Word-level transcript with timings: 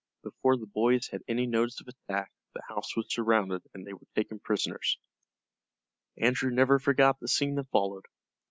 Before 0.23 0.57
the 0.57 0.65
boys 0.65 1.09
had 1.09 1.21
any 1.27 1.45
notice 1.45 1.79
of 1.79 1.87
attack 1.87 2.31
the 2.55 2.63
house 2.67 2.95
was 2.95 3.13
surrounded 3.13 3.61
and 3.71 3.85
they 3.85 3.93
were 3.93 4.07
taken 4.15 4.39
prisoners. 4.39 4.97
Andrew 6.17 6.49
never 6.49 6.79
forgot 6.79 7.19
the 7.19 7.27
scene 7.27 7.53
that 7.57 7.69
followed. 7.69 8.07